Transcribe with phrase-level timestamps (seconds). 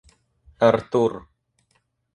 [0.69, 1.13] Артур